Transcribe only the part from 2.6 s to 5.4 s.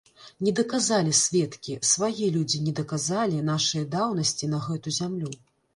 не даказалі нашае даўнасці на гэту зямлю.